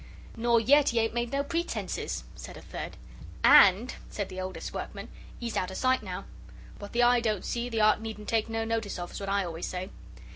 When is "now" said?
6.01-6.25